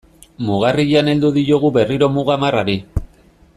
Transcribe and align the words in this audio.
Mugarrian 0.45 1.11
heldu 1.13 1.31
diogu 1.37 1.71
berriro 1.77 2.11
muga 2.17 2.39
marrari. 2.45 2.79